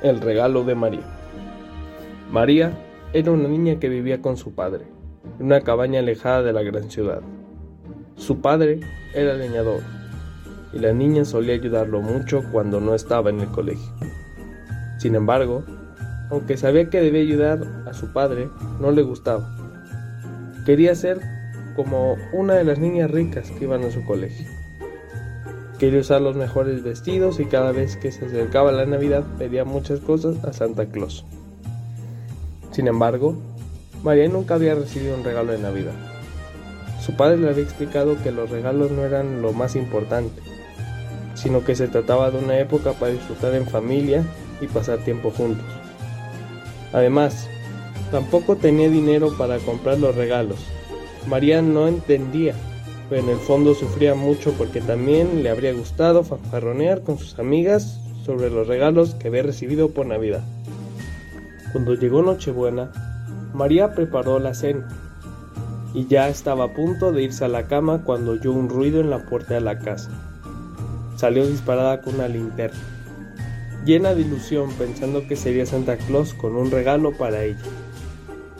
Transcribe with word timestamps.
El 0.00 0.20
regalo 0.20 0.62
de 0.62 0.76
María. 0.76 1.02
María 2.30 2.72
era 3.12 3.32
una 3.32 3.48
niña 3.48 3.80
que 3.80 3.88
vivía 3.88 4.22
con 4.22 4.36
su 4.36 4.54
padre, 4.54 4.84
en 5.40 5.46
una 5.46 5.62
cabaña 5.62 5.98
alejada 5.98 6.44
de 6.44 6.52
la 6.52 6.62
gran 6.62 6.88
ciudad. 6.88 7.20
Su 8.14 8.40
padre 8.40 8.78
era 9.12 9.34
leñador, 9.34 9.80
y 10.72 10.78
la 10.78 10.92
niña 10.92 11.24
solía 11.24 11.54
ayudarlo 11.54 12.00
mucho 12.00 12.44
cuando 12.52 12.80
no 12.80 12.94
estaba 12.94 13.30
en 13.30 13.40
el 13.40 13.48
colegio. 13.48 13.92
Sin 14.98 15.16
embargo, 15.16 15.64
aunque 16.30 16.56
sabía 16.56 16.90
que 16.90 17.00
debía 17.00 17.22
ayudar 17.22 17.60
a 17.84 17.92
su 17.92 18.12
padre, 18.12 18.48
no 18.80 18.92
le 18.92 19.02
gustaba. 19.02 19.52
Quería 20.64 20.94
ser 20.94 21.20
como 21.74 22.16
una 22.32 22.54
de 22.54 22.62
las 22.62 22.78
niñas 22.78 23.10
ricas 23.10 23.50
que 23.50 23.64
iban 23.64 23.82
a 23.82 23.90
su 23.90 24.04
colegio. 24.04 24.46
Quería 25.78 26.00
usar 26.00 26.20
los 26.20 26.34
mejores 26.34 26.82
vestidos 26.82 27.38
y 27.38 27.44
cada 27.44 27.70
vez 27.70 27.96
que 27.96 28.10
se 28.10 28.26
acercaba 28.26 28.72
la 28.72 28.84
Navidad 28.84 29.24
pedía 29.38 29.64
muchas 29.64 30.00
cosas 30.00 30.42
a 30.44 30.52
Santa 30.52 30.86
Claus. 30.86 31.24
Sin 32.72 32.88
embargo, 32.88 33.36
María 34.02 34.28
nunca 34.28 34.54
había 34.54 34.74
recibido 34.74 35.16
un 35.16 35.22
regalo 35.22 35.52
de 35.52 35.58
Navidad. 35.58 35.92
Su 37.00 37.14
padre 37.14 37.36
le 37.36 37.48
había 37.48 37.62
explicado 37.62 38.20
que 38.22 38.32
los 38.32 38.50
regalos 38.50 38.90
no 38.90 39.04
eran 39.04 39.40
lo 39.40 39.52
más 39.52 39.76
importante, 39.76 40.42
sino 41.34 41.64
que 41.64 41.76
se 41.76 41.86
trataba 41.86 42.32
de 42.32 42.38
una 42.38 42.58
época 42.58 42.92
para 42.92 43.12
disfrutar 43.12 43.54
en 43.54 43.66
familia 43.66 44.24
y 44.60 44.66
pasar 44.66 44.98
tiempo 44.98 45.30
juntos. 45.30 45.64
Además, 46.92 47.48
tampoco 48.10 48.56
tenía 48.56 48.88
dinero 48.88 49.32
para 49.38 49.58
comprar 49.58 49.98
los 50.00 50.16
regalos. 50.16 50.58
María 51.28 51.62
no 51.62 51.86
entendía 51.86 52.54
en 53.10 53.28
el 53.28 53.38
fondo 53.38 53.74
sufría 53.74 54.14
mucho 54.14 54.52
porque 54.52 54.80
también 54.80 55.42
le 55.42 55.50
habría 55.50 55.72
gustado 55.72 56.24
fanfarronear 56.24 57.02
con 57.02 57.18
sus 57.18 57.38
amigas 57.38 58.00
sobre 58.24 58.50
los 58.50 58.66
regalos 58.66 59.14
que 59.14 59.28
había 59.28 59.42
recibido 59.42 59.90
por 59.90 60.06
Navidad. 60.06 60.42
Cuando 61.72 61.94
llegó 61.94 62.22
Nochebuena, 62.22 62.92
María 63.54 63.94
preparó 63.94 64.38
la 64.38 64.52
cena 64.52 64.88
y 65.94 66.06
ya 66.06 66.28
estaba 66.28 66.64
a 66.64 66.74
punto 66.74 67.12
de 67.12 67.22
irse 67.22 67.44
a 67.44 67.48
la 67.48 67.66
cama 67.66 68.02
cuando 68.04 68.32
oyó 68.32 68.52
un 68.52 68.68
ruido 68.68 69.00
en 69.00 69.08
la 69.08 69.24
puerta 69.24 69.54
de 69.54 69.62
la 69.62 69.78
casa. 69.78 70.10
Salió 71.16 71.46
disparada 71.46 72.02
con 72.02 72.16
una 72.16 72.28
linterna, 72.28 72.78
llena 73.84 74.14
de 74.14 74.20
ilusión 74.20 74.70
pensando 74.74 75.26
que 75.26 75.34
sería 75.34 75.64
Santa 75.64 75.96
Claus 75.96 76.34
con 76.34 76.56
un 76.56 76.70
regalo 76.70 77.16
para 77.16 77.42
ella. 77.42 77.64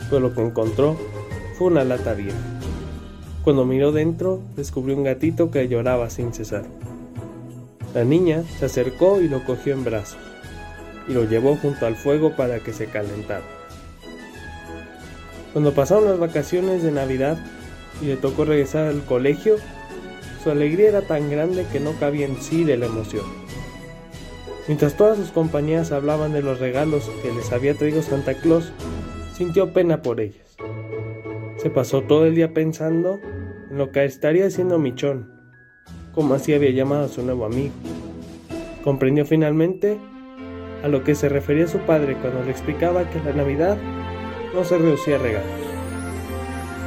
Pero 0.09 0.21
lo 0.21 0.35
que 0.35 0.41
encontró 0.41 0.97
fue 1.59 1.67
una 1.67 1.85
lata 1.85 2.15
vieja. 2.15 2.58
Cuando 3.49 3.65
miró 3.65 3.93
dentro, 3.93 4.43
descubrió 4.57 4.95
un 4.95 5.05
gatito 5.05 5.51
que 5.51 5.69
lloraba 5.69 6.11
sin 6.11 6.35
cesar. 6.35 6.67
La 7.95 8.05
niña 8.05 8.45
se 8.59 8.67
acercó 8.67 9.23
y 9.23 9.29
lo 9.31 9.43
cogió 9.47 9.73
en 9.73 9.85
brazos 9.85 10.19
y 11.09 11.15
lo 11.15 11.25
llevó 11.25 11.57
junto 11.57 11.87
al 11.87 11.97
fuego 11.97 12.37
para 12.37 12.59
que 12.59 12.75
se 12.75 12.89
calentara. 12.89 13.47
Cuando 15.55 15.73
pasaron 15.73 16.05
las 16.05 16.19
vacaciones 16.19 16.83
de 16.83 16.93
Navidad 16.93 17.39
y 18.03 18.09
le 18.09 18.17
tocó 18.19 18.45
regresar 18.45 18.85
al 18.85 19.03
colegio, 19.07 19.57
su 20.45 20.51
alegría 20.51 20.91
era 20.91 21.01
tan 21.01 21.31
grande 21.31 21.65
que 21.73 21.81
no 21.81 21.93
cabía 21.99 22.27
en 22.27 22.43
sí 22.43 22.65
de 22.65 22.77
la 22.77 22.85
emoción. 22.85 23.25
Mientras 24.67 24.95
todas 24.95 25.17
sus 25.17 25.31
compañeras 25.31 25.91
hablaban 25.91 26.35
de 26.35 26.43
los 26.43 26.61
regalos 26.61 27.11
que 27.23 27.33
les 27.33 27.51
había 27.51 27.73
traído 27.73 28.03
Santa 28.03 28.35
Claus, 28.35 28.75
sintió 29.35 29.73
pena 29.73 30.03
por 30.03 30.21
ellas. 30.21 30.55
Se 31.57 31.71
pasó 31.71 32.03
todo 32.03 32.27
el 32.27 32.35
día 32.35 32.53
pensando 32.53 33.19
lo 33.71 33.93
que 33.93 34.05
estaría 34.05 34.47
haciendo 34.47 34.79
Michón, 34.79 35.31
como 36.15 36.35
así 36.35 36.55
había 36.55 36.71
llamado 36.71 37.05
a 37.05 37.09
su 37.09 37.23
nuevo 37.23 37.45
amigo. 37.45 37.75
Comprendió 38.83 39.27
finalmente 39.27 39.99
a 40.83 40.89
lo 40.89 41.05
que 41.05 41.15
se 41.15 41.29
refería 41.29 41.67
su 41.67 41.79
padre 41.81 42.17
cuando 42.17 42.43
le 42.45 42.51
explicaba 42.51 43.09
que 43.11 43.21
la 43.21 43.33
Navidad 43.33 43.77
no 44.55 44.65
se 44.65 44.79
reducía 44.79 45.17
a 45.17 45.19
regalos. 45.19 45.51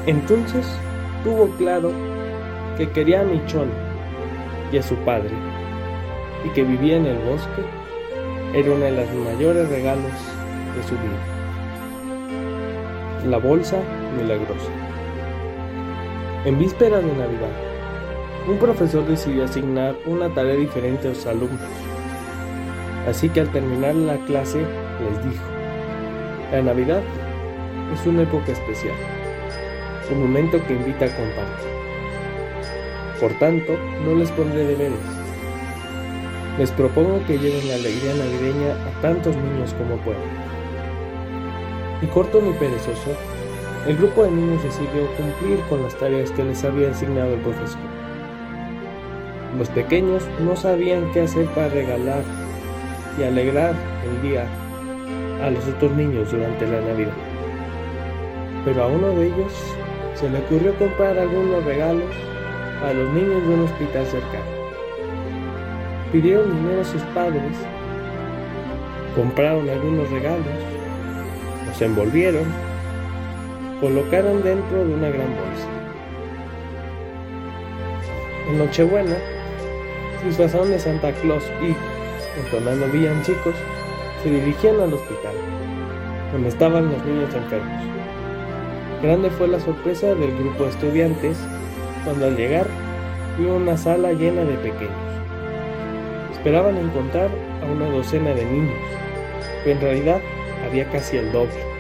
Entonces 0.08 0.66
tuvo 1.24 1.48
claro 1.58 1.92
que 2.78 2.90
quería 2.90 3.22
a 3.22 3.26
Michón 3.26 3.70
y 4.72 4.78
a 4.78 4.84
su 4.84 4.96
padre, 4.96 5.32
y 6.46 6.50
que 6.50 6.64
vivía 6.64 6.98
en 6.98 7.06
el 7.06 7.18
bosque 7.20 7.62
era 8.54 8.72
uno 8.72 8.86
de 8.86 8.92
los 8.92 9.14
mayores 9.14 9.70
regalos 9.70 10.12
de 10.76 10.84
su 10.84 10.96
vida. 10.96 11.20
La 13.28 13.38
bolsa 13.38 13.78
milagrosa. 14.18 14.91
En 16.44 16.58
vísperas 16.58 17.04
de 17.06 17.14
Navidad, 17.14 17.52
un 18.48 18.58
profesor 18.58 19.06
decidió 19.06 19.46
asignar 19.46 19.96
una 20.08 20.34
tarea 20.34 20.56
diferente 20.56 21.08
a 21.10 21.14
sus 21.14 21.28
alumnos. 21.28 21.70
Así 23.08 23.30
que 23.30 23.42
al 23.42 23.52
terminar 23.52 23.94
la 23.94 24.18
clase 24.26 24.58
les 24.58 25.24
dijo, 25.24 25.44
la 26.52 26.64
Navidad 26.64 27.04
es 27.94 28.08
una 28.08 28.24
época 28.24 28.54
especial, 28.54 28.96
un 30.12 30.22
momento 30.22 30.58
que 30.66 30.74
invita 30.74 31.06
a 31.06 31.16
compartir. 31.16 31.72
Por 33.20 33.34
tanto, 33.38 33.78
no 34.04 34.16
les 34.16 34.32
pondré 34.32 34.66
deberes. 34.66 34.98
Les 36.58 36.72
propongo 36.72 37.24
que 37.28 37.38
lleven 37.38 37.68
la 37.68 37.76
alegría 37.76 38.16
navideña 38.16 38.74
a 38.88 39.02
tantos 39.02 39.36
niños 39.36 39.76
como 39.76 39.96
puedan. 39.98 40.22
Y 42.02 42.08
corto 42.08 42.42
ni 42.42 42.52
perezoso, 42.54 43.12
el 43.88 43.98
grupo 43.98 44.24
de 44.24 44.32
niños 44.32 44.64
decidió 44.64 45.08
cumplir 45.18 45.60
con 45.70 45.84
las 45.84 45.96
tareas 45.96 46.32
que 46.32 46.44
les 46.44 46.64
había 46.64 46.92
asignado 46.92 47.34
el 47.34 47.40
profesor. 47.40 47.80
Los 49.58 49.70
pequeños 49.70 50.24
no 50.46 50.56
sabían 50.56 51.12
qué 51.12 51.22
hacer 51.22 51.46
para 51.48 51.70
regalar 51.70 52.24
y 53.18 53.24
alegrar 53.24 53.74
el 54.06 54.22
día 54.22 54.46
a 55.44 55.50
los 55.50 55.68
otros 55.68 55.92
niños 55.94 56.32
durante 56.32 56.68
la 56.68 56.82
Navidad. 56.82 57.14
Pero 58.64 58.84
a 58.84 58.88
uno 58.88 59.10
de 59.10 59.28
ellos 59.28 59.52
se 60.14 60.30
le 60.30 60.40
ocurrió 60.40 60.74
comprar 60.76 61.18
algunos 61.18 61.64
regalos 61.66 62.12
a 62.86 62.94
los 62.94 63.12
niños 63.14 63.42
de 63.48 63.54
un 63.54 63.62
hospital 63.62 64.06
cercano. 64.06 64.62
Pidieron 66.12 66.56
dinero 66.56 66.82
a 66.82 66.86
sus 66.86 67.02
padres, 67.14 67.58
compraron 69.16 69.70
algunos 69.70 70.10
regalos 70.12 70.72
se 71.78 71.86
envolvieron, 71.86 72.46
colocaron 73.82 74.44
dentro 74.44 74.86
de 74.86 74.94
una 74.94 75.10
gran 75.10 75.28
bolsa. 75.28 75.68
En 78.48 78.58
Nochebuena, 78.60 79.16
disfrazaron 80.24 80.70
de 80.70 80.78
Santa 80.78 81.12
Claus 81.14 81.44
y, 81.64 81.76
entonando 82.40 82.86
villancicos, 82.90 83.56
se 84.22 84.30
dirigían 84.30 84.80
al 84.80 84.94
hospital, 84.94 85.34
donde 86.32 86.50
estaban 86.50 86.92
los 86.92 87.04
niños 87.04 87.34
enfermos. 87.34 87.84
Grande 89.02 89.32
fue 89.32 89.48
la 89.48 89.60
sorpresa 89.60 90.14
del 90.14 90.38
grupo 90.38 90.66
de 90.66 90.70
estudiantes 90.70 91.38
cuando 92.06 92.28
al 92.28 92.38
llegar 92.38 92.68
vio 93.40 93.56
una 93.56 93.76
sala 93.78 94.14
llena 94.14 94.44
de 94.44 94.58
pequeños. 94.58 94.92
Esperaban 96.34 96.78
encontrar 96.78 97.30
a 97.64 97.66
una 97.66 97.88
docena 97.90 98.30
de 98.36 98.46
niños, 98.46 98.80
pero 99.64 99.76
en 99.76 99.82
realidad 99.82 100.22
había 100.68 100.86
casi 100.92 101.18
el 101.18 101.32
doble 101.32 101.71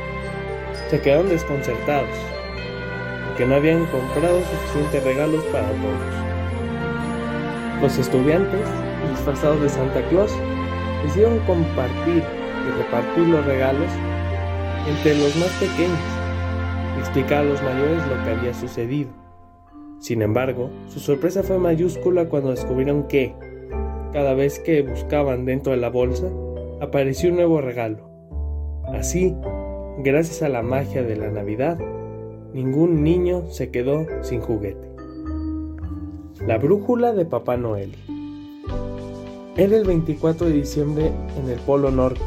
se 0.92 1.00
quedaron 1.00 1.30
desconcertados, 1.30 2.10
porque 3.26 3.46
no 3.46 3.56
habían 3.56 3.86
comprado 3.86 4.42
suficientes 4.42 5.02
regalos 5.06 5.42
para 5.46 5.70
todos. 5.70 6.22
Los 7.82 7.98
estudiantes, 7.98 8.60
disfrazados 9.10 9.62
de 9.62 9.70
Santa 9.70 10.06
Claus, 10.10 10.34
decidieron 11.04 11.40
compartir 11.48 12.22
y 12.22 12.72
repartir 12.78 13.26
los 13.26 13.46
regalos 13.46 13.88
entre 14.86 15.16
los 15.16 15.34
más 15.38 15.50
pequeños 15.62 15.98
y 16.98 17.00
explicar 17.00 17.40
a 17.40 17.44
los 17.44 17.64
mayores 17.64 18.06
lo 18.08 18.24
que 18.26 18.32
había 18.32 18.54
sucedido. 18.54 19.12
Sin 20.00 20.22
embargo, 20.22 20.70
su 20.90 21.00
sorpresa 21.00 21.42
fue 21.42 21.58
mayúscula 21.58 22.26
cuando 22.26 22.50
descubrieron 22.50 23.08
que, 23.08 23.34
cada 24.12 24.34
vez 24.34 24.60
que 24.60 24.82
buscaban 24.82 25.46
dentro 25.46 25.72
de 25.72 25.78
la 25.78 25.90
bolsa, 25.90 26.28
apareció 26.82 27.30
un 27.30 27.38
nuevo 27.38 27.62
regalo. 27.62 28.10
Así, 28.94 29.34
gracias 30.04 30.42
a 30.42 30.50
la 30.50 30.62
magia 30.62 31.04
de 31.04 31.16
la 31.16 31.30
Navidad, 31.30 31.78
ningún 32.54 33.04
niño 33.04 33.52
se 33.52 33.70
quedó 33.70 34.06
sin 34.22 34.42
juguete. 34.42 34.90
La 36.46 36.58
brújula 36.58 37.14
de 37.14 37.26
Papá 37.26 37.58
Noel. 37.58 37.94
Era 39.56 39.78
el 39.78 39.86
24 39.86 40.48
de 40.48 40.54
diciembre 40.54 41.12
en 41.38 41.50
el 41.50 41.60
Polo 41.60 41.92
Norte 41.92 42.22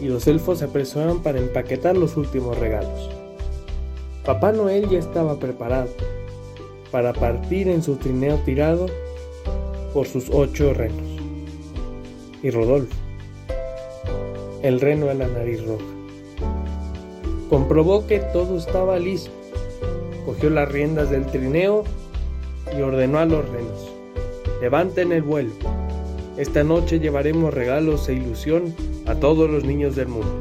y 0.00 0.08
los 0.08 0.26
elfos 0.26 0.58
se 0.58 0.66
apresuraron 0.66 1.22
para 1.22 1.38
empaquetar 1.38 1.96
los 1.96 2.16
últimos 2.16 2.58
regalos. 2.58 3.10
Papá 4.24 4.52
Noel 4.52 4.88
ya 4.88 4.98
estaba 4.98 5.38
preparado 5.38 5.88
para 6.90 7.12
partir 7.12 7.68
en 7.68 7.82
su 7.82 7.96
trineo 7.96 8.36
tirado 8.44 8.86
por 9.94 10.06
sus 10.06 10.28
ocho 10.30 10.74
renos. 10.74 11.20
Y 12.42 12.50
Rodolfo, 12.50 12.96
el 14.62 14.80
reno 14.80 15.06
de 15.06 15.14
la 15.14 15.28
nariz 15.28 15.64
roja. 15.64 16.01
Comprobó 17.52 18.06
que 18.06 18.18
todo 18.18 18.56
estaba 18.56 18.98
listo. 18.98 19.30
Cogió 20.24 20.48
las 20.48 20.72
riendas 20.72 21.10
del 21.10 21.26
trineo 21.26 21.84
y 22.74 22.80
ordenó 22.80 23.18
a 23.18 23.26
los 23.26 23.46
renos, 23.46 23.90
levanten 24.62 25.12
el 25.12 25.22
vuelo. 25.22 25.50
Esta 26.38 26.64
noche 26.64 26.98
llevaremos 26.98 27.52
regalos 27.52 28.08
e 28.08 28.14
ilusión 28.14 28.74
a 29.06 29.16
todos 29.16 29.50
los 29.50 29.64
niños 29.64 29.94
del 29.96 30.08
mundo. 30.08 30.32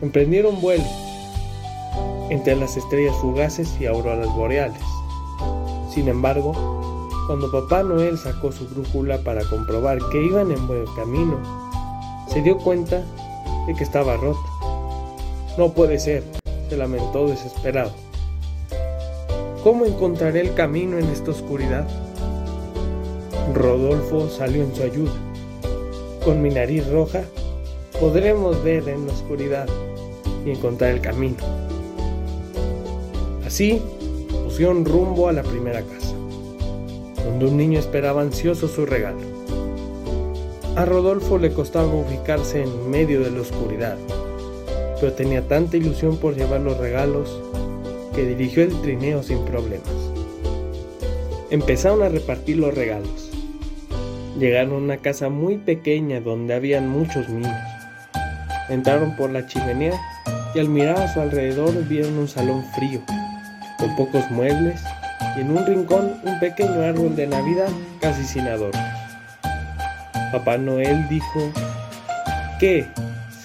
Emprendieron 0.00 0.62
vuelo 0.62 0.86
entre 2.30 2.56
las 2.56 2.78
estrellas 2.78 3.14
fugaces 3.16 3.76
y 3.78 3.84
auroras 3.84 4.34
boreales. 4.34 4.80
Sin 5.92 6.08
embargo, 6.08 6.54
cuando 7.26 7.52
Papá 7.52 7.82
Noel 7.82 8.16
sacó 8.16 8.50
su 8.50 8.66
brújula 8.66 9.18
para 9.18 9.44
comprobar 9.44 9.98
que 10.10 10.24
iban 10.24 10.50
en 10.52 10.66
buen 10.66 10.86
camino, 10.96 11.36
se 12.28 12.40
dio 12.40 12.56
cuenta 12.56 13.04
de 13.66 13.74
que 13.74 13.84
estaba 13.84 14.16
rota. 14.16 14.45
No 15.56 15.72
puede 15.72 15.98
ser, 15.98 16.22
se 16.68 16.76
lamentó 16.76 17.28
desesperado. 17.28 17.92
¿Cómo 19.64 19.86
encontraré 19.86 20.40
el 20.40 20.52
camino 20.54 20.98
en 20.98 21.06
esta 21.06 21.30
oscuridad? 21.30 21.86
Rodolfo 23.54 24.28
salió 24.28 24.62
en 24.62 24.74
su 24.74 24.82
ayuda. 24.82 25.14
Con 26.24 26.42
mi 26.42 26.50
nariz 26.50 26.86
roja 26.88 27.22
podremos 27.98 28.62
ver 28.62 28.86
en 28.88 29.06
la 29.06 29.12
oscuridad 29.14 29.66
y 30.44 30.50
encontrar 30.50 30.90
el 30.90 31.00
camino. 31.00 31.38
Así 33.46 33.80
pusieron 34.44 34.84
rumbo 34.84 35.28
a 35.28 35.32
la 35.32 35.42
primera 35.42 35.80
casa, 35.80 36.14
donde 37.24 37.46
un 37.46 37.56
niño 37.56 37.78
esperaba 37.78 38.20
ansioso 38.20 38.68
su 38.68 38.84
regalo. 38.84 39.20
A 40.76 40.84
Rodolfo 40.84 41.38
le 41.38 41.54
costaba 41.54 41.86
ubicarse 41.86 42.62
en 42.62 42.90
medio 42.90 43.20
de 43.20 43.30
la 43.30 43.40
oscuridad, 43.40 43.96
pero 45.00 45.12
tenía 45.12 45.46
tanta 45.46 45.76
ilusión 45.76 46.16
por 46.18 46.34
llevar 46.34 46.60
los 46.60 46.78
regalos 46.78 47.40
que 48.14 48.24
dirigió 48.24 48.62
el 48.62 48.80
trineo 48.80 49.22
sin 49.22 49.44
problemas. 49.44 49.88
Empezaron 51.50 52.02
a 52.02 52.08
repartir 52.08 52.56
los 52.56 52.74
regalos. 52.74 53.30
Llegaron 54.38 54.72
a 54.72 54.78
una 54.78 54.96
casa 54.98 55.28
muy 55.28 55.58
pequeña 55.58 56.20
donde 56.20 56.54
habían 56.54 56.88
muchos 56.88 57.28
niños. 57.28 57.56
Entraron 58.68 59.16
por 59.16 59.30
la 59.30 59.46
chimenea 59.46 59.94
y 60.54 60.58
al 60.58 60.68
mirar 60.68 60.98
a 60.98 61.12
su 61.12 61.20
alrededor 61.20 61.72
vieron 61.86 62.18
un 62.18 62.28
salón 62.28 62.64
frío, 62.74 63.00
con 63.78 63.94
pocos 63.96 64.30
muebles 64.30 64.80
y 65.36 65.40
en 65.40 65.50
un 65.50 65.66
rincón 65.66 66.14
un 66.24 66.40
pequeño 66.40 66.80
árbol 66.82 67.14
de 67.14 67.26
Navidad 67.26 67.68
casi 68.00 68.24
sin 68.24 68.48
adornos. 68.48 68.80
Papá 70.32 70.56
Noel 70.56 71.08
dijo 71.08 71.52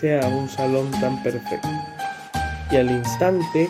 sea 0.02 0.28
un 0.28 0.50
salón 0.50 0.90
tan 1.00 1.22
perfecto. 1.22 1.70
Y 2.72 2.76
al 2.76 2.90
instante 2.90 3.70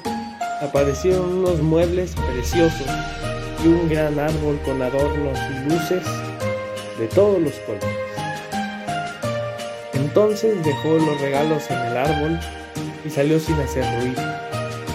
aparecieron 0.62 1.40
unos 1.40 1.62
muebles 1.62 2.16
preciosos 2.16 2.88
y 3.62 3.68
un 3.68 3.90
gran 3.90 4.18
árbol 4.18 4.58
con 4.64 4.82
adornos 4.82 5.38
y 5.38 5.70
luces 5.70 6.04
de 6.98 7.08
todos 7.08 7.42
los 7.42 7.54
colores. 7.60 7.90
Entonces 9.94 10.64
dejó 10.64 10.94
los 10.94 11.20
regalos 11.20 11.70
en 11.70 11.78
el 11.78 11.98
árbol 11.98 12.40
y 13.06 13.10
salió 13.10 13.38
sin 13.38 13.56
hacer 13.56 13.84
ruido. 14.00 14.22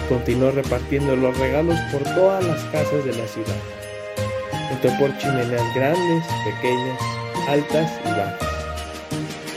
Continuó 0.09 0.49
repartiendo 0.49 1.15
los 1.15 1.37
regalos 1.37 1.77
por 1.91 2.01
todas 2.15 2.43
las 2.45 2.63
casas 2.65 3.05
de 3.05 3.13
la 3.13 3.27
ciudad. 3.27 3.55
Entró 4.71 4.91
por 4.97 5.15
chimeneas 5.19 5.75
grandes, 5.75 6.23
pequeñas, 6.45 6.99
altas 7.47 7.91
y 8.05 8.09
bajas, 8.09 8.39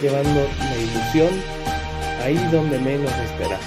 llevando 0.03 0.47
la 0.59 0.77
ilusión 0.77 1.50
ahí 2.23 2.37
donde 2.53 2.79
menos 2.79 3.13
esperaba. 3.25 3.61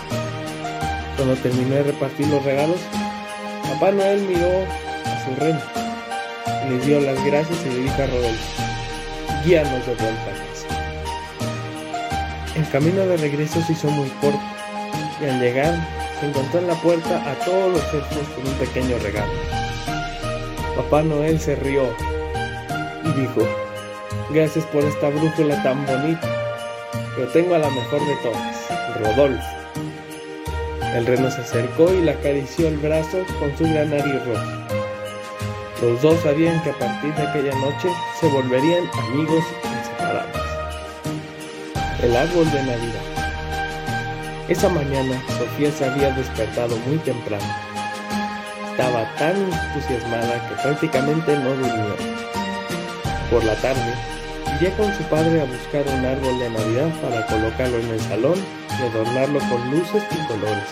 Cuando 1.16 1.36
terminó 1.36 1.76
de 1.76 1.84
repartir 1.84 2.28
los 2.28 2.44
regalos, 2.44 2.80
Papá 3.74 3.92
Noel 3.92 4.22
miró 4.22 4.66
a 5.06 5.26
su 5.26 5.40
reino 5.40 5.62
y 6.66 6.70
les 6.72 6.86
dio 6.86 7.00
las 7.00 7.24
gracias 7.26 7.58
y 7.66 7.70
le 7.70 7.80
dijo 7.84 8.02
a 8.02 8.08
Rodolfo, 8.08 8.64
guíanos 9.46 9.86
de 9.86 9.96
vuelta 9.96 10.32
casa. 10.32 10.68
El 12.56 12.70
camino 12.70 13.06
de 13.06 13.18
regreso 13.18 13.62
se 13.62 13.74
hizo 13.74 13.90
muy 13.90 14.10
corto 14.22 14.40
y 15.22 15.26
al 15.26 15.40
llegar 15.40 15.76
se 16.20 16.28
encontró 16.28 16.60
en 16.60 16.68
la 16.68 16.76
puerta 16.76 17.32
a 17.32 17.36
todos 17.46 17.74
los 17.74 17.94
elfos 17.94 18.28
con 18.36 18.48
un 18.48 18.54
pequeño 18.54 18.98
regalo. 19.00 19.32
Papá 20.76 21.04
Noel 21.04 21.40
se 21.40 21.56
rió 21.56 21.84
y 23.04 23.20
dijo, 23.20 23.48
gracias 24.32 24.66
por 24.66 24.84
esta 24.84 25.10
brújula 25.10 25.62
tan 25.64 25.86
bonita, 25.86 26.43
pero 27.16 27.28
tengo 27.30 27.56
a 27.56 27.60
la 27.60 27.70
mejor 27.70 28.00
de 28.06 28.16
todas, 28.18 28.68
Rodolfo. 29.00 29.44
El 30.96 31.06
reno 31.06 31.30
se 31.32 31.42
acercó 31.42 31.92
y 31.92 32.02
le 32.02 32.12
acarició 32.12 32.68
el 32.68 32.78
brazo 32.78 33.20
con 33.40 33.56
su 33.58 33.64
gran 33.64 33.90
nariz 33.90 34.26
roja. 34.26 34.68
Los 35.82 36.02
dos 36.02 36.20
sabían 36.22 36.62
que 36.64 36.70
a 36.70 36.80
partir 36.80 37.14
de 37.16 37.28
aquella 37.28 37.56
noche 37.56 37.90
se 38.20 38.28
volverían 38.28 38.84
amigos 39.10 39.44
inseparables. 39.64 40.42
El 42.02 42.16
árbol 42.16 42.52
de 42.52 42.64
Navidad. 42.64 43.14
Esa 44.50 44.70
mañana 44.70 45.22
Sofía 45.38 45.72
se 45.72 45.86
había 45.86 46.12
despertado 46.12 46.78
muy 46.88 46.98
temprano. 46.98 47.44
Estaba 48.72 49.10
tan 49.18 49.36
entusiasmada 49.36 50.50
que 50.50 50.62
prácticamente 50.62 51.38
no 51.38 51.50
durmió. 51.50 51.96
Por 53.32 53.44
la 53.44 53.56
tarde, 53.56 53.94
iría 54.64 54.78
con 54.78 54.94
su 54.96 55.04
padre 55.04 55.42
a 55.42 55.44
buscar 55.44 55.84
un 55.94 56.06
árbol 56.06 56.40
de 56.40 56.50
Navidad 56.50 56.90
para 57.02 57.26
colocarlo 57.28 57.80
en 57.80 57.90
el 57.90 58.00
salón 58.00 58.36
y 58.70 58.84
adornarlo 58.84 59.40
con 59.40 59.72
luces 59.72 60.04
y 60.10 60.28
colores. 60.28 60.70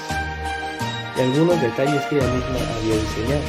Y 1.18 1.22
algunos 1.22 1.62
detalles 1.62 2.02
que 2.04 2.16
ella 2.16 2.28
misma 2.28 2.60
había 2.78 2.96
diseñado. 2.96 3.42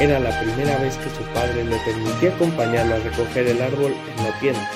Era 0.00 0.18
la 0.18 0.40
primera 0.40 0.76
vez 0.78 0.96
que 0.96 1.10
su 1.10 1.22
padre 1.32 1.64
le 1.64 1.76
permitía 1.76 2.30
acompañarlo 2.34 2.96
a 2.96 2.98
recoger 2.98 3.46
el 3.46 3.62
árbol 3.62 3.94
en 4.16 4.24
la 4.24 4.32
tienda. 4.40 4.68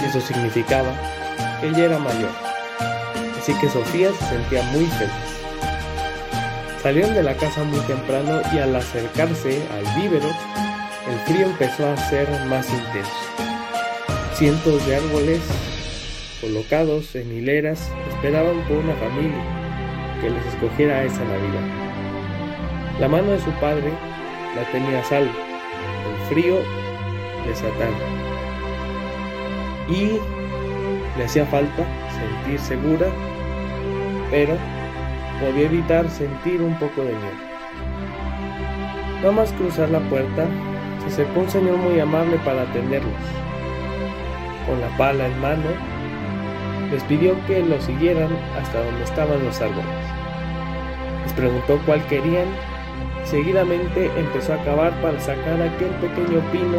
Y 0.00 0.06
eso 0.06 0.20
significaba 0.22 0.90
que 1.60 1.68
ella 1.68 1.84
era 1.84 1.98
mayor. 1.98 2.32
Así 3.38 3.52
que 3.60 3.68
Sofía 3.68 4.12
se 4.18 4.26
sentía 4.28 4.62
muy 4.72 4.86
feliz. 4.86 5.12
Salieron 6.82 7.12
de 7.12 7.22
la 7.22 7.34
casa 7.34 7.64
muy 7.64 7.80
temprano 7.80 8.40
y 8.54 8.58
al 8.58 8.74
acercarse 8.74 9.60
al 9.74 10.00
vívero, 10.00 10.28
el 11.10 11.18
frío 11.20 11.46
empezó 11.46 11.90
a 11.90 11.96
ser 11.96 12.28
más 12.46 12.68
intenso. 12.70 13.10
Cientos 14.34 14.86
de 14.86 14.96
árboles 14.96 15.40
colocados 16.40 17.14
en 17.16 17.32
hileras 17.32 17.90
esperaban 18.10 18.60
por 18.68 18.78
una 18.78 18.94
familia 18.94 19.42
que 20.20 20.30
les 20.30 20.46
escogiera 20.46 21.02
esa 21.02 21.24
Navidad. 21.24 23.00
La 23.00 23.08
mano 23.08 23.32
de 23.32 23.40
su 23.40 23.50
padre 23.52 23.92
la 24.54 24.64
tenía 24.70 25.02
salvo, 25.04 25.32
el 25.32 26.28
frío 26.28 26.58
desataba 27.46 27.96
y 29.88 30.18
le 31.18 31.24
hacía 31.24 31.44
falta 31.46 31.84
sentir 32.12 32.60
segura, 32.60 33.06
pero 34.30 34.54
podía 35.40 35.66
evitar 35.66 36.08
sentir 36.08 36.62
un 36.62 36.78
poco 36.78 37.02
de 37.02 37.14
miedo. 37.14 37.50
Nada 39.16 39.32
más 39.32 39.52
cruzar 39.52 39.90
la 39.90 40.00
puerta, 40.00 40.46
se 41.00 41.06
acercó 41.06 41.40
un 41.40 41.50
señor 41.50 41.76
muy 41.76 41.98
amable 42.00 42.38
para 42.44 42.62
atenderlos. 42.62 43.12
Con 44.66 44.80
la 44.80 44.96
pala 44.96 45.26
en 45.26 45.40
mano, 45.40 45.70
les 46.90 47.02
pidió 47.04 47.34
que 47.46 47.62
lo 47.62 47.80
siguieran 47.80 48.30
hasta 48.60 48.82
donde 48.82 49.04
estaban 49.04 49.44
los 49.44 49.60
árboles. 49.60 49.84
Les 51.24 51.32
preguntó 51.32 51.78
cuál 51.86 52.04
querían 52.06 52.46
Seguidamente 53.24 54.10
empezó 54.16 54.54
a 54.54 54.64
cavar 54.64 54.92
para 55.02 55.20
sacar 55.20 55.62
aquel 55.62 55.90
pequeño 56.00 56.40
pino 56.50 56.78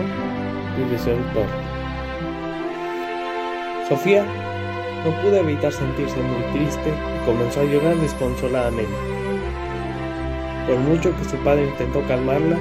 y 0.78 0.92
de 0.92 1.00
su 1.00 1.12
entorno. 1.12 1.72
Sofía 3.88 4.26
no 5.06 5.12
pudo 5.22 5.38
evitar 5.38 5.72
sentirse 5.72 6.18
muy 6.18 6.44
triste 6.52 6.90
y 6.90 7.26
comenzó 7.26 7.62
a 7.62 7.64
llorar 7.64 7.96
desconsoladamente. 7.96 8.92
Por 10.68 10.78
mucho 10.80 11.16
que 11.18 11.24
su 11.24 11.38
padre 11.38 11.68
intentó 11.68 12.02
calmarla, 12.08 12.58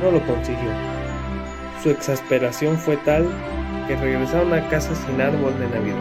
no 0.00 0.12
lo 0.12 0.20
consiguió. 0.24 0.91
Su 1.82 1.90
exasperación 1.90 2.78
fue 2.78 2.96
tal 2.98 3.26
que 3.88 3.96
regresaron 3.96 4.52
a 4.54 4.68
casa 4.68 4.94
sin 4.94 5.20
árbol 5.20 5.52
de 5.58 5.68
Navidad. 5.68 5.96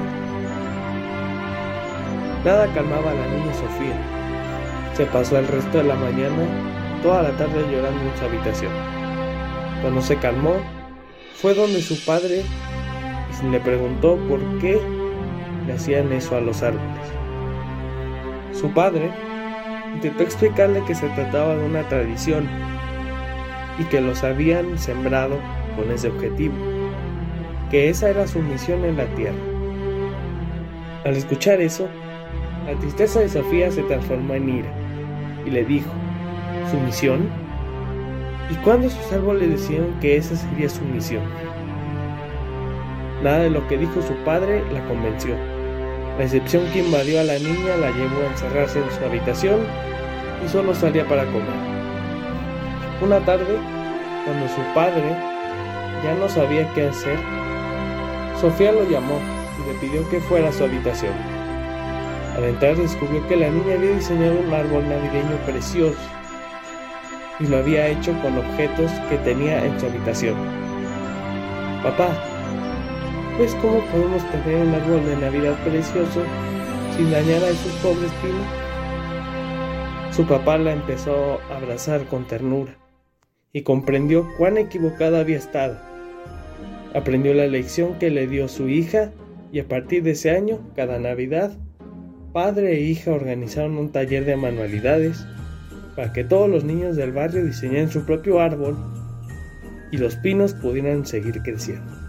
Nada 2.46 2.68
calmaba 2.76 3.10
a 3.10 3.16
la 3.16 3.26
niña 3.26 3.52
Sofía. 3.56 4.94
Se 4.96 5.08
pasó 5.08 5.40
el 5.40 5.48
resto 5.48 5.80
de 5.80 5.86
la 5.86 5.96
mañana 5.96 6.46
toda 7.02 7.24
la 7.24 7.32
tarde 7.32 7.66
llorando 7.72 8.00
en 8.00 8.16
su 8.16 8.26
habitación. 8.26 8.72
Cuando 9.82 10.04
se 10.04 10.18
calmó, 10.18 10.54
fue 11.42 11.56
donde 11.56 11.82
su 11.82 12.06
padre 12.06 12.44
le 13.50 13.60
preguntó 13.60 14.18
por 14.30 14.40
qué 14.60 14.80
le 15.66 15.74
hacían 15.74 16.14
eso 16.14 16.38
a 16.38 16.42
los 16.42 16.62
árboles. 16.62 16.86
Su 18.54 18.72
padre 18.72 19.10
intentó 19.96 20.22
explicarle 20.22 20.84
que 20.86 20.94
se 20.94 21.10
trataba 21.10 21.56
de 21.56 21.66
una 21.66 21.82
tradición 21.90 22.48
y 23.80 23.84
que 23.86 24.00
los 24.00 24.24
habían 24.24 24.78
sembrado 24.78 25.40
con 25.76 25.92
ese 25.92 26.10
objetivo, 26.10 26.56
que 27.70 27.90
esa 27.90 28.10
era 28.10 28.28
su 28.28 28.40
misión 28.40 28.84
en 28.86 28.98
la 28.98 29.06
tierra. 29.16 29.38
Al 31.06 31.16
escuchar 31.16 31.62
eso, 31.62 31.88
la 32.66 32.74
tristeza 32.80 33.20
de 33.20 33.30
Sofía 33.30 33.72
se 33.72 33.84
transformó 33.84 34.36
en 34.36 34.50
ira 34.50 34.70
y 35.46 35.50
le 35.50 35.66
dijo, 35.66 35.92
su 36.70 36.78
misión? 36.80 37.30
¿Y 38.50 38.56
cuándo 38.64 38.90
sus 38.90 39.12
árboles 39.12 39.50
decían 39.50 39.98
que 40.00 40.18
esa 40.18 40.36
sería 40.36 40.70
su 40.70 40.84
misión? 40.84 41.24
Nada 43.24 43.40
de 43.40 43.50
lo 43.50 43.68
que 43.68 43.78
dijo 43.78 44.02
su 44.02 44.14
padre 44.26 44.64
la 44.72 44.84
convenció. 44.88 45.36
La 46.18 46.26
excepción 46.26 46.64
que 46.74 46.80
invadió 46.80 47.20
a 47.20 47.24
la 47.24 47.40
niña 47.40 47.78
la 47.80 47.92
llevó 47.92 48.22
a 48.22 48.32
encerrarse 48.32 48.80
en 48.80 48.92
su 48.92 49.06
habitación 49.06 49.60
y 50.44 50.50
solo 50.50 50.74
salía 50.76 51.08
para 51.08 51.26
comer. 51.26 51.72
Una 53.02 53.20
tarde, 53.26 53.58
cuando 54.26 54.48
su 54.50 54.62
padre 54.74 55.31
ya 56.04 56.14
no 56.16 56.28
sabía 56.30 56.72
qué 56.74 56.88
hacer, 56.88 57.20
Sofía 58.42 58.72
lo 58.72 58.90
llamó 58.90 59.20
y 59.60 59.68
le 59.68 59.80
pidió 59.80 60.10
que 60.10 60.20
fuera 60.20 60.50
a 60.50 60.52
su 60.52 60.64
habitación. 60.64 61.14
Al 62.36 62.44
entrar 62.46 62.76
descubrió 62.76 63.28
que 63.28 63.36
la 63.36 63.50
niña 63.50 63.76
había 63.76 63.92
diseñado 63.92 64.40
un 64.40 64.52
árbol 64.52 64.90
navideño 64.90 65.36
precioso 65.46 66.00
y 67.40 67.46
lo 67.46 67.58
había 67.58 67.88
hecho 67.88 68.14
con 68.22 68.38
objetos 68.38 68.90
que 69.10 69.18
tenía 69.18 69.64
en 69.64 69.80
su 69.80 69.86
habitación. 69.86 70.36
Papá, 71.84 72.10
¿ves 73.38 73.56
cómo 73.62 73.80
podemos 73.92 74.24
tener 74.32 74.66
un 74.66 74.74
árbol 74.74 75.06
de 75.06 75.18
Navidad 75.18 75.56
precioso 75.64 76.24
sin 76.96 77.12
dañar 77.12 77.44
a 77.44 77.50
esos 77.50 77.74
pobres 77.74 78.12
pinos? 78.24 78.48
Su 80.16 80.26
papá 80.26 80.58
la 80.58 80.74
empezó 80.74 81.40
a 81.52 81.58
abrazar 81.58 82.06
con 82.06 82.26
ternura 82.26 82.76
y 83.54 83.62
comprendió 83.62 84.28
cuán 84.38 84.58
equivocada 84.58 85.20
había 85.20 85.38
estado. 85.38 85.91
Aprendió 86.94 87.34
la 87.34 87.48
lección 87.48 87.98
que 88.00 88.10
le 88.10 88.28
dio 88.28 88.48
su 88.48 88.68
hija 88.68 89.12
y 89.52 89.60
a 89.60 89.68
partir 89.68 90.04
de 90.04 90.12
ese 90.12 90.32
año, 90.32 90.60
cada 90.76 91.00
Navidad, 91.00 91.52
padre 92.34 92.74
e 92.74 92.82
hija 92.82 93.12
organizaron 93.12 93.78
un 93.78 93.92
taller 93.92 94.26
de 94.26 94.36
manualidades 94.36 95.26
para 95.96 96.14
que 96.14 96.24
todos 96.24 96.50
los 96.50 96.64
niños 96.64 96.96
del 96.96 97.12
barrio 97.12 97.46
diseñaran 97.46 97.90
su 97.90 98.06
propio 98.06 98.40
árbol 98.40 98.78
y 99.92 99.98
los 99.98 100.16
pinos 100.18 100.54
pudieran 100.54 101.06
seguir 101.06 101.42
creciendo. 101.42 102.01